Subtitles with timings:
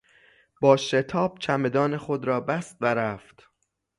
[0.61, 3.49] با شتاب چمدان خود را بست و رفت.